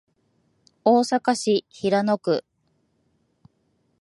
[0.83, 2.43] 大阪市平野区